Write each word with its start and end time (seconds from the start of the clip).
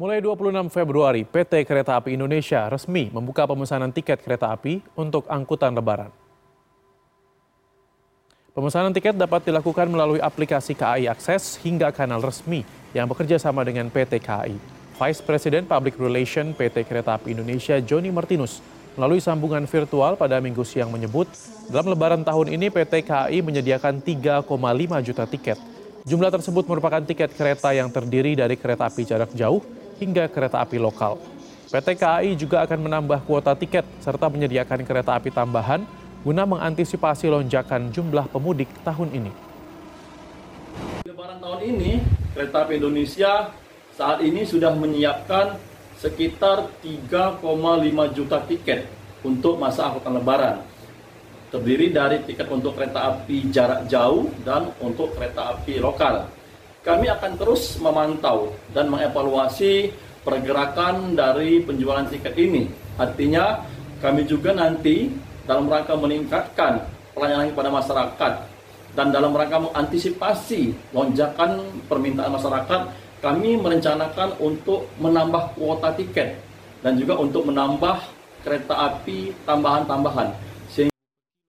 Mulai 0.00 0.24
26 0.24 0.72
Februari, 0.72 1.20
PT 1.20 1.68
Kereta 1.68 2.00
Api 2.00 2.16
Indonesia 2.16 2.64
resmi 2.72 3.12
membuka 3.12 3.44
pemesanan 3.44 3.92
tiket 3.92 4.24
kereta 4.24 4.48
api 4.48 4.80
untuk 4.96 5.28
angkutan 5.28 5.68
lebaran. 5.76 6.08
Pemesanan 8.56 8.96
tiket 8.96 9.20
dapat 9.20 9.44
dilakukan 9.44 9.84
melalui 9.92 10.16
aplikasi 10.16 10.72
KAI 10.72 11.12
Akses 11.12 11.60
hingga 11.60 11.92
kanal 11.92 12.24
resmi 12.24 12.64
yang 12.96 13.04
bekerja 13.04 13.36
sama 13.36 13.68
dengan 13.68 13.92
PT 13.92 14.16
KAI. 14.24 14.56
Vice 14.96 15.20
President 15.20 15.68
Public 15.68 16.00
Relation 16.00 16.56
PT 16.56 16.88
Kereta 16.88 17.20
Api 17.20 17.36
Indonesia 17.36 17.76
Joni 17.76 18.08
Martinus 18.08 18.64
melalui 18.96 19.20
sambungan 19.20 19.68
virtual 19.68 20.16
pada 20.16 20.40
minggu 20.40 20.64
siang 20.64 20.88
menyebut 20.88 21.28
dalam 21.68 21.92
lebaran 21.92 22.24
tahun 22.24 22.48
ini 22.48 22.72
PT 22.72 23.04
KAI 23.04 23.44
menyediakan 23.44 24.00
3,5 24.00 24.48
juta 25.04 25.28
tiket. 25.28 25.60
Jumlah 26.08 26.32
tersebut 26.32 26.64
merupakan 26.64 27.04
tiket 27.04 27.36
kereta 27.36 27.76
yang 27.76 27.92
terdiri 27.92 28.32
dari 28.32 28.56
kereta 28.56 28.88
api 28.88 29.04
jarak 29.04 29.30
jauh 29.36 29.81
hingga 30.02 30.26
kereta 30.26 30.58
api 30.58 30.82
lokal. 30.82 31.22
PT 31.70 31.94
KAI 31.94 32.34
juga 32.34 32.66
akan 32.66 32.90
menambah 32.90 33.22
kuota 33.22 33.54
tiket 33.54 33.86
serta 34.02 34.26
menyediakan 34.26 34.82
kereta 34.82 35.14
api 35.14 35.30
tambahan 35.30 35.86
guna 36.26 36.42
mengantisipasi 36.44 37.30
lonjakan 37.30 37.94
jumlah 37.94 38.26
pemudik 38.28 38.68
tahun 38.82 39.14
ini. 39.14 39.32
Lebaran 41.06 41.38
tahun 41.38 41.60
ini, 41.64 41.92
Kereta 42.34 42.68
Api 42.68 42.78
Indonesia 42.78 43.50
saat 43.94 44.20
ini 44.20 44.44
sudah 44.44 44.74
menyiapkan 44.76 45.56
sekitar 45.98 46.70
3,5 46.82 47.40
juta 48.14 48.38
tiket 48.44 48.86
untuk 49.22 49.56
masa 49.56 49.90
angkutan 49.90 50.18
lebaran. 50.18 50.56
Terdiri 51.52 51.92
dari 51.92 52.24
tiket 52.24 52.48
untuk 52.48 52.72
kereta 52.72 53.12
api 53.12 53.52
jarak 53.52 53.84
jauh 53.84 54.32
dan 54.40 54.72
untuk 54.80 55.12
kereta 55.12 55.52
api 55.52 55.84
lokal 55.84 56.24
kami 56.82 57.06
akan 57.06 57.38
terus 57.38 57.78
memantau 57.78 58.50
dan 58.74 58.90
mengevaluasi 58.90 59.94
pergerakan 60.26 61.14
dari 61.14 61.62
penjualan 61.62 62.06
tiket 62.10 62.34
ini. 62.34 62.66
Artinya 62.98 63.62
kami 64.02 64.26
juga 64.26 64.50
nanti 64.50 65.10
dalam 65.46 65.70
rangka 65.70 65.94
meningkatkan 65.94 66.82
pelayanan 67.14 67.54
kepada 67.54 67.70
masyarakat 67.70 68.32
dan 68.98 69.06
dalam 69.14 69.32
rangka 69.32 69.62
mengantisipasi 69.62 70.92
lonjakan 70.92 71.64
permintaan 71.86 72.34
masyarakat, 72.34 72.80
kami 73.22 73.56
merencanakan 73.56 74.36
untuk 74.42 74.90
menambah 74.98 75.54
kuota 75.54 75.94
tiket 75.94 76.34
dan 76.82 76.98
juga 76.98 77.14
untuk 77.14 77.46
menambah 77.46 78.02
kereta 78.42 78.74
api 78.90 79.30
tambahan-tambahan 79.46 80.51